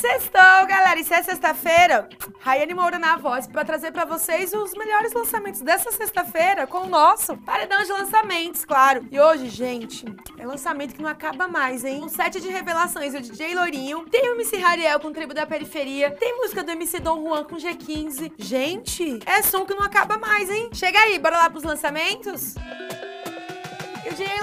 [0.00, 0.98] Sextou, galera!
[0.98, 2.08] E se é sexta-feira,
[2.38, 6.88] Rayane Moura na voz pra trazer pra vocês os melhores lançamentos dessa sexta-feira com o
[6.88, 9.06] nosso paredão de lançamentos, claro.
[9.10, 10.06] E hoje, gente,
[10.38, 12.02] é lançamento que não acaba mais, hein?
[12.02, 16.12] Um set de revelações do DJ Lourinho, tem o MC Rariel com Tribo da Periferia,
[16.12, 18.32] tem música do MC Dom Juan com G15.
[18.38, 20.70] Gente, é som que não acaba mais, hein?
[20.72, 22.54] Chega aí, bora lá pros lançamentos?
[22.54, 23.09] o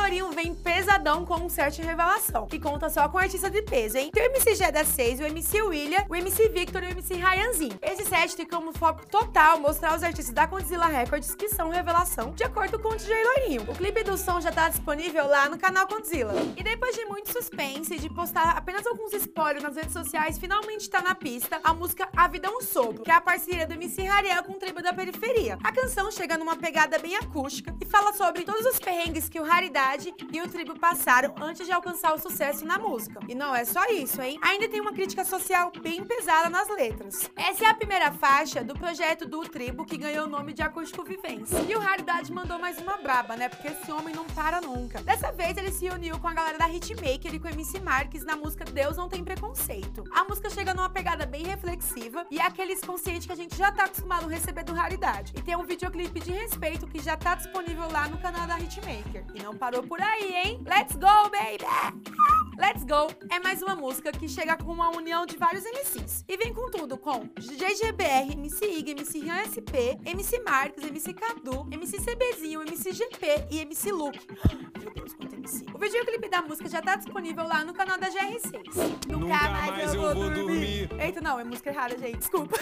[0.08, 3.98] DJ Lourinho vem pesadão com um set revelação, que conta só com artista de peso,
[3.98, 4.10] hein?
[4.14, 7.78] Tem o MC Geda 6, o MC William, o MC Victor e o MC Ryanzinho.
[7.82, 12.32] Esse set tem como foco total mostrar os artistas da Condzilla Records que são revelação,
[12.32, 13.64] de acordo com o DJ Lourinho.
[13.64, 16.34] O clipe do som já tá disponível lá no canal Condzilla.
[16.56, 20.90] E depois de muito suspense e de postar apenas alguns spoilers nas redes sociais, finalmente
[20.90, 23.74] tá na pista a música A Vida é um Sopro, que é a parceria do
[23.74, 25.58] MC Rariel com o Tribo da Periferia.
[25.62, 29.44] A canção chega numa pegada bem acústica e fala sobre todos os perrengues que o
[29.44, 33.20] Raridade e o Tribo passaram antes de alcançar o sucesso na música.
[33.28, 34.38] E não é só isso, hein?
[34.42, 37.30] Ainda tem uma crítica social bem pesada nas letras.
[37.36, 41.04] Essa é a primeira faixa do projeto do Tribo que ganhou o nome de Acústico
[41.04, 41.58] Vivência.
[41.68, 43.50] E o Raridade mandou mais uma braba, né?
[43.50, 45.02] Porque esse homem não para nunca.
[45.02, 48.24] Dessa vez ele se uniu com a galera da Hitmaker e com o MC Marques
[48.24, 50.04] na música Deus Não Tem Preconceito.
[50.12, 53.72] A música chega numa pegada bem reflexiva e é aquele consciente que a gente já
[53.72, 55.34] tá acostumado a receber do Raridade.
[55.36, 59.26] E tem um videoclipe de respeito que já tá disponível lá no canal da Hitmaker.
[59.34, 60.60] E não parou por aí, hein?
[60.66, 62.47] Let's go, baby!
[62.58, 66.26] Let's Go é mais uma música que chega com uma união de vários MCs.
[66.28, 71.14] E vem com tudo com DJ GBR, MC Ig, MC Rian SP, MC Marques, MC
[71.14, 74.20] Cadu, MC CBzinho, MC GP e MC Luke.
[74.80, 75.66] Meu Deus, quanto MC.
[75.74, 78.52] O videoclipe da música já tá disponível lá no canal da GR6.
[79.08, 80.88] Nunca, Nunca mais, mais, eu, vou, vou dormir.
[80.88, 81.02] dormir.
[81.06, 82.18] Eita, não, é música errada, gente.
[82.18, 82.58] Desculpa.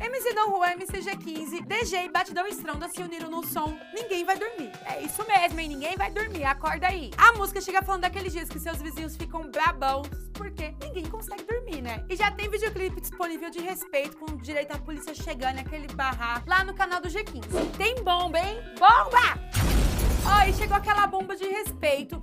[0.00, 4.38] MC Don Rua, MC G15, DJ e Batidão Estronda se uniram no som Ninguém Vai
[4.38, 4.70] Dormir.
[4.84, 5.68] É isso mesmo, hein?
[5.68, 6.44] Ninguém vai dormir.
[6.44, 7.10] Acorda aí.
[7.16, 11.44] A música chega falando daqueles dias que seus vizinhos ficam ficam brabão, porque ninguém consegue
[11.44, 12.04] dormir, né?
[12.08, 16.64] E já tem videoclipe disponível de respeito, com direito à polícia chegando, aquele barraco, lá
[16.64, 17.76] no canal do G15.
[17.76, 18.58] Tem bomba, hein?
[18.78, 19.38] Bomba!
[20.24, 22.20] Ó, oh, chegou aquela bomba de respeito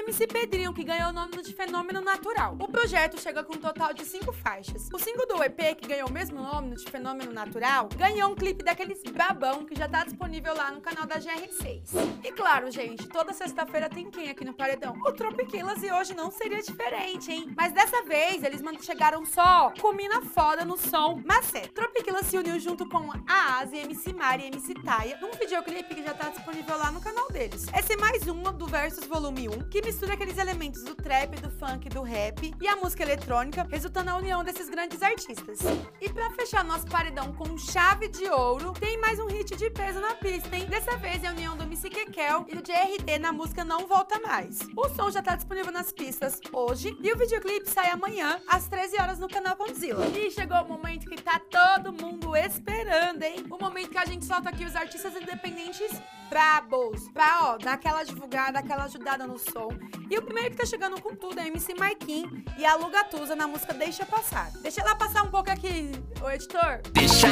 [0.00, 2.56] MC Pedrinho, que ganhou o nome de Fenômeno Natural.
[2.58, 4.88] O projeto chega com um total de cinco faixas.
[4.94, 8.64] O single do EP, que ganhou o mesmo nome de Fenômeno Natural, ganhou um clipe
[8.64, 11.90] daqueles babão que já tá disponível lá no canal da GR6.
[12.24, 14.94] E claro, gente, toda sexta-feira tem quem aqui no Paredão?
[15.04, 17.52] O Tropiquilas e hoje não seria diferente, hein?
[17.54, 21.62] Mas dessa vez eles chegaram só com mina foda no som Macé.
[21.74, 26.02] Tropiquilas se uniu junto com a Asi, MC Mari e MC Taia num videoclipe que
[26.02, 27.66] já tá disponível lá no canal deles.
[27.76, 31.50] Esse é mais uma do Versus Volume 2001, que mistura aqueles elementos do trap, do
[31.50, 35.58] funk, do rap e a música eletrônica, resultando na união desses grandes artistas.
[36.00, 39.98] E para fechar nosso paredão com chave de ouro, tem mais um hit de peso
[39.98, 40.66] na pista, hein?
[40.66, 44.20] Dessa vez é a união do MC Kekel e do JRD na música Não Volta
[44.20, 44.60] Mais.
[44.76, 48.96] O som já tá disponível nas pistas hoje e o videoclipe sai amanhã às 13
[48.96, 50.06] horas no canal Condzilla.
[50.16, 52.79] E chegou o momento que tá todo mundo esperando,
[53.22, 53.44] hein?
[53.50, 58.04] O momento que a gente solta aqui os artistas independentes brabos, pra, ó, dar aquela
[58.04, 59.68] divulgada, aquela ajudada no som.
[60.08, 63.48] E o primeiro que tá chegando com tudo é MC Marquinhos e a Lugatusa na
[63.48, 64.50] música Deixa Passar.
[64.62, 65.90] Deixa ela passar um pouco aqui,
[66.22, 66.80] o editor.
[66.92, 67.26] Deixa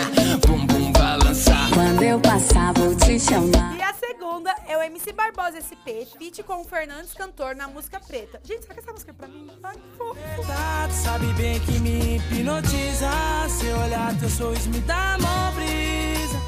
[0.46, 1.72] bumbum balançar.
[1.72, 3.76] Quando eu passar, vou te chamar.
[3.76, 8.00] E a segunda é o MC Barbosa SP, feat com o Fernandes Cantor na música
[8.00, 8.40] Preta.
[8.42, 9.48] Gente, será que essa música é pra mim?
[9.62, 10.19] Ai, fofo.
[10.91, 13.10] Sabe bem que me hipnotiza.
[13.49, 16.38] Se olhar teu sorriso me dá mó brisa.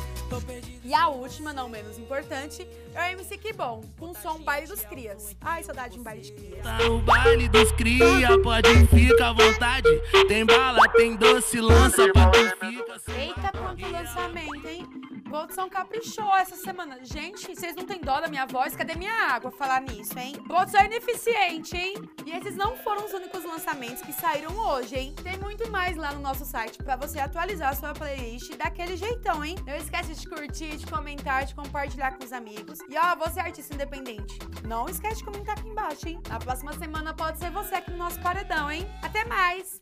[0.91, 4.67] E a última, não menos importante, é o MC Que Bom, com o som Baile
[4.67, 5.37] dos Crias.
[5.41, 6.65] Ai, saudade de um baile de crias.
[6.65, 9.89] Tá o baile dos cria, pode ficar à vontade.
[10.27, 13.01] Tem bala, tem doce, lança pra quem fica.
[13.17, 14.85] Eita, quanto lançamento, hein?
[15.31, 16.99] Produção caprichou essa semana.
[17.05, 18.75] Gente, vocês não têm dó da minha voz?
[18.75, 20.35] Cadê minha água falar nisso, hein?
[20.43, 21.95] Produção ineficiente, hein?
[22.27, 25.15] E esses não foram os únicos lançamentos que saíram hoje, hein?
[25.23, 29.45] Tem muito mais lá no nosso site pra você atualizar a sua playlist daquele jeitão,
[29.45, 29.55] hein?
[29.65, 32.81] Não esquece de curtir, de comentar, de compartilhar com os amigos.
[32.89, 34.37] E ó, você é artista independente,
[34.67, 36.21] não esquece de comentar aqui embaixo, hein?
[36.29, 38.85] Na próxima semana pode ser você aqui no nosso paredão, hein?
[39.01, 39.79] Até mais!